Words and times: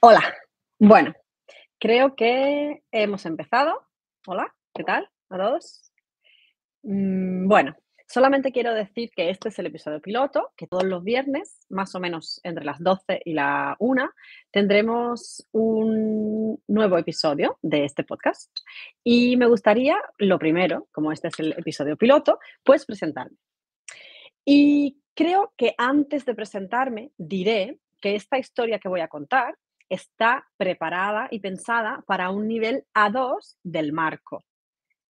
Hola. 0.00 0.34
Bueno, 0.78 1.14
creo 1.78 2.14
que 2.16 2.82
hemos 2.90 3.26
empezado. 3.26 3.86
Hola, 4.26 4.54
¿qué 4.74 4.84
tal 4.84 5.10
a 5.28 5.36
todos? 5.36 5.92
Mm, 6.82 7.46
bueno, 7.48 7.76
solamente 8.06 8.52
quiero 8.52 8.72
decir 8.72 9.10
que 9.14 9.30
este 9.30 9.50
es 9.50 9.58
el 9.58 9.66
episodio 9.66 10.00
piloto, 10.00 10.52
que 10.56 10.66
todos 10.66 10.84
los 10.84 11.04
viernes, 11.04 11.58
más 11.68 11.94
o 11.94 12.00
menos 12.00 12.40
entre 12.44 12.64
las 12.64 12.82
12 12.82 13.20
y 13.24 13.34
la 13.34 13.76
1, 13.78 14.10
tendremos 14.50 15.46
un 15.52 16.62
nuevo 16.66 16.96
episodio 16.96 17.58
de 17.62 17.84
este 17.84 18.04
podcast. 18.04 18.50
Y 19.04 19.36
me 19.36 19.46
gustaría, 19.46 19.98
lo 20.18 20.38
primero, 20.38 20.88
como 20.92 21.12
este 21.12 21.28
es 21.28 21.38
el 21.40 21.52
episodio 21.52 21.96
piloto, 21.96 22.38
pues 22.64 22.86
presentarme. 22.86 23.36
Y 24.44 25.00
creo 25.20 25.52
que 25.54 25.74
antes 25.76 26.24
de 26.24 26.34
presentarme, 26.34 27.12
diré 27.18 27.78
que 28.00 28.14
esta 28.14 28.38
historia 28.38 28.78
que 28.78 28.88
voy 28.88 29.00
a 29.00 29.08
contar 29.08 29.58
está 29.90 30.48
preparada 30.56 31.28
y 31.30 31.40
pensada 31.40 32.02
para 32.06 32.30
un 32.30 32.48
nivel 32.48 32.86
A2 32.94 33.58
del 33.62 33.92
marco. 33.92 34.46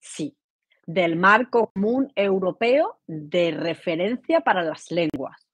Sí, 0.00 0.36
del 0.84 1.14
marco 1.14 1.70
común 1.72 2.10
europeo 2.16 2.98
de 3.06 3.52
referencia 3.52 4.40
para 4.40 4.64
las 4.64 4.90
lenguas. 4.90 5.46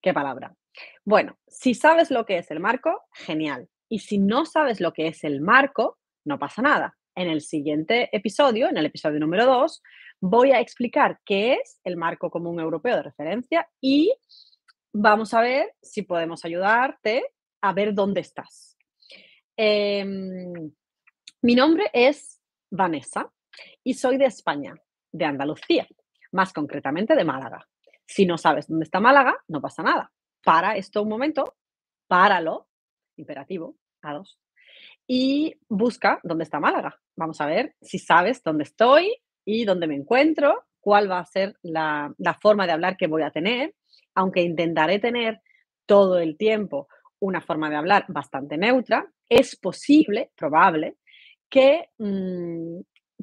¿Qué 0.00 0.12
palabra? 0.12 0.56
Bueno, 1.04 1.38
si 1.46 1.74
sabes 1.74 2.10
lo 2.10 2.26
que 2.26 2.38
es 2.38 2.50
el 2.50 2.58
marco, 2.58 3.02
genial. 3.12 3.68
Y 3.88 4.00
si 4.00 4.18
no 4.18 4.44
sabes 4.44 4.80
lo 4.80 4.92
que 4.92 5.06
es 5.06 5.22
el 5.22 5.40
marco, 5.40 6.00
no 6.24 6.36
pasa 6.36 6.62
nada. 6.62 6.98
En 7.14 7.28
el 7.28 7.42
siguiente 7.42 8.08
episodio, 8.10 8.68
en 8.68 8.76
el 8.76 8.86
episodio 8.86 9.20
número 9.20 9.46
2, 9.46 9.82
voy 10.22 10.52
a 10.52 10.60
explicar 10.60 11.20
qué 11.24 11.54
es 11.54 11.80
el 11.82 11.96
marco 11.96 12.30
común 12.30 12.60
europeo 12.60 12.94
de 12.94 13.02
referencia 13.02 13.68
y 13.80 14.14
vamos 14.92 15.34
a 15.34 15.40
ver 15.40 15.74
si 15.82 16.02
podemos 16.02 16.44
ayudarte 16.44 17.34
a 17.60 17.72
ver 17.72 17.92
dónde 17.92 18.20
estás. 18.20 18.78
Em, 19.56 20.72
mi 21.42 21.54
nombre 21.56 21.90
es 21.92 22.40
Vanessa 22.70 23.32
y 23.82 23.94
soy 23.94 24.16
de 24.16 24.26
España, 24.26 24.74
de 25.10 25.24
Andalucía, 25.24 25.88
más 26.30 26.52
concretamente 26.52 27.16
de 27.16 27.24
Málaga. 27.24 27.68
Si 28.06 28.24
no 28.24 28.38
sabes 28.38 28.68
dónde 28.68 28.84
está 28.84 29.00
Málaga, 29.00 29.36
no 29.48 29.60
pasa 29.60 29.82
nada. 29.82 30.12
Para 30.44 30.76
esto 30.76 31.02
un 31.02 31.08
momento, 31.08 31.56
páralo, 32.06 32.68
imperativo, 33.16 33.76
a 34.02 34.14
dos, 34.14 34.38
y 35.04 35.56
busca 35.68 36.20
dónde 36.22 36.44
está 36.44 36.60
Málaga. 36.60 37.00
Vamos 37.16 37.40
a 37.40 37.46
ver 37.46 37.74
si 37.80 37.98
sabes 37.98 38.40
dónde 38.44 38.62
estoy 38.62 39.20
y 39.44 39.64
dónde 39.64 39.86
me 39.86 39.94
encuentro, 39.94 40.64
cuál 40.80 41.10
va 41.10 41.18
a 41.18 41.26
ser 41.26 41.56
la, 41.62 42.12
la 42.18 42.34
forma 42.34 42.66
de 42.66 42.72
hablar 42.72 42.96
que 42.96 43.06
voy 43.06 43.22
a 43.22 43.30
tener, 43.30 43.74
aunque 44.14 44.42
intentaré 44.42 44.98
tener 44.98 45.40
todo 45.86 46.18
el 46.18 46.36
tiempo 46.36 46.88
una 47.20 47.40
forma 47.40 47.70
de 47.70 47.76
hablar 47.76 48.04
bastante 48.08 48.56
neutra, 48.56 49.06
es 49.28 49.56
posible, 49.56 50.30
probable, 50.36 50.96
que 51.48 51.90
mm, 51.98 52.80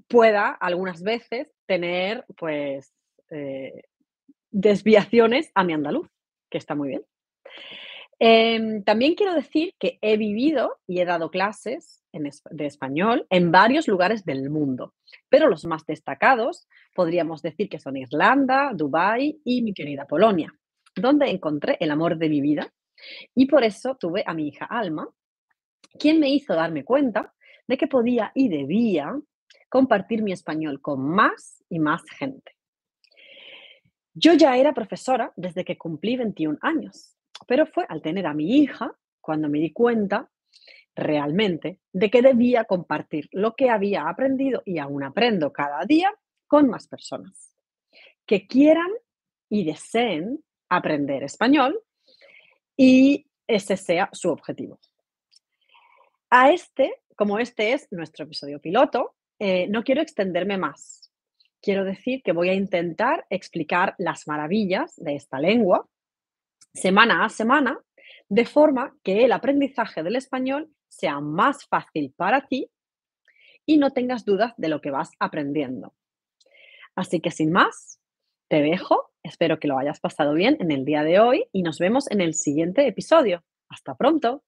pueda 0.08 0.50
algunas 0.52 1.04
veces 1.04 1.52
tener 1.66 2.26
pues 2.38 2.94
eh, 3.30 3.84
desviaciones 4.50 5.52
a 5.54 5.64
mi 5.64 5.74
andaluz, 5.74 6.08
que 6.50 6.58
está 6.58 6.76
muy 6.76 6.90
bien. 6.90 7.04
Em, 8.22 8.84
también 8.84 9.16
quiero 9.16 9.34
decir 9.34 9.74
que 9.80 9.98
he 10.02 10.18
vivido 10.18 10.78
y 10.86 11.00
he 11.00 11.06
dado 11.06 11.32
clases 11.32 12.04
de 12.12 12.66
español 12.66 13.26
en 13.30 13.50
varios 13.52 13.88
lugares 13.88 14.26
del 14.26 14.50
mundo, 14.50 14.94
pero 15.30 15.48
los 15.48 15.64
más 15.64 15.86
destacados 15.86 16.68
podríamos 16.94 17.42
decir 17.42 17.70
que 17.70 17.80
son 17.80 17.96
Irlanda, 17.96 18.72
Dubái 18.74 19.40
y 19.46 19.62
mi 19.62 19.74
querida 19.74 20.06
Polonia, 20.06 20.54
donde 20.96 21.30
encontré 21.30 21.78
el 21.80 21.92
amor 21.92 22.18
de 22.18 22.30
mi 22.30 22.42
vida 22.42 22.74
y 23.34 23.46
por 23.46 23.64
eso 23.64 23.96
tuve 23.96 24.24
a 24.26 24.34
mi 24.34 24.50
hija 24.50 24.66
Alma, 24.66 25.08
quien 25.98 26.20
me 26.20 26.30
hizo 26.30 26.54
darme 26.56 26.84
cuenta 26.84 27.34
de 27.68 27.78
que 27.78 27.88
podía 27.88 28.34
y 28.36 28.50
debía 28.50 29.18
compartir 29.70 30.24
mi 30.24 30.34
español 30.34 30.82
con 30.82 31.08
más 31.08 31.64
y 31.70 31.80
más 31.80 32.02
gente. 32.10 32.56
Yo 34.14 34.34
ya 34.34 34.58
era 34.58 34.74
profesora 34.74 35.32
desde 35.38 35.64
que 35.64 35.78
cumplí 35.78 36.18
21 36.18 36.58
años, 36.62 37.16
pero 37.48 37.66
fue 37.66 37.86
al 37.88 38.02
tener 38.02 38.26
a 38.26 38.34
mi 38.34 38.60
hija 38.60 38.96
cuando 39.22 39.50
me 39.50 39.60
di 39.60 39.72
cuenta 39.72 40.30
realmente 40.96 41.80
de 41.94 42.10
que 42.10 42.22
debía 42.22 42.66
compartir 42.66 43.30
lo 43.32 43.56
que 43.56 43.70
había 43.70 44.10
aprendido 44.10 44.62
y 44.66 44.80
aún 44.80 45.04
aprendo 45.04 45.54
cada 45.54 45.86
día 45.86 46.14
con 46.48 46.70
más 46.70 46.88
personas 46.88 47.56
que 48.26 48.48
quieran 48.48 48.92
y 49.50 49.66
deseen 49.66 50.44
aprender 50.70 51.24
español 51.24 51.82
y 52.78 53.26
ese 53.48 53.76
sea 53.76 54.10
su 54.14 54.30
objetivo. 54.30 54.80
A 56.30 56.52
este, 56.52 57.02
como 57.16 57.40
este 57.40 57.74
es 57.74 57.88
nuestro 57.92 58.26
episodio 58.26 58.62
piloto, 58.62 59.16
eh, 59.40 59.68
no 59.68 59.84
quiero 59.84 60.02
extenderme 60.02 60.58
más. 60.58 61.12
Quiero 61.62 61.84
decir 61.84 62.22
que 62.22 62.32
voy 62.32 62.50
a 62.50 62.54
intentar 62.54 63.26
explicar 63.30 63.96
las 63.98 64.28
maravillas 64.28 64.94
de 64.98 65.16
esta 65.16 65.40
lengua 65.40 65.90
semana 66.74 67.26
a 67.26 67.30
semana, 67.30 67.80
de 68.28 68.46
forma 68.46 68.96
que 69.04 69.26
el 69.26 69.32
aprendizaje 69.32 70.04
del 70.04 70.16
español 70.16 70.70
sea 70.88 71.20
más 71.20 71.66
fácil 71.68 72.14
para 72.16 72.48
ti 72.48 72.70
y 73.66 73.78
no 73.78 73.92
tengas 73.92 74.26
dudas 74.26 74.54
de 74.58 74.70
lo 74.70 74.82
que 74.82 74.92
vas 74.92 75.12
aprendiendo. 75.20 75.94
Así 76.96 77.22
que 77.22 77.32
sin 77.32 77.52
más, 77.52 78.00
te 78.48 78.62
dejo 78.62 79.10
Espero 79.24 79.60
que 79.60 79.68
lo 79.68 79.78
hayas 79.78 80.00
pasado 80.00 80.34
bien 80.34 80.58
en 80.60 80.72
el 80.72 80.86
día 80.86 81.04
de 81.04 81.20
hoy 81.20 81.46
y 81.52 81.62
nos 81.62 81.80
vemos 81.80 82.10
en 82.10 82.22
el 82.22 82.34
siguiente 82.34 82.88
episodio. 82.88 83.44
Hasta 83.70 83.96
pronto. 83.96 84.44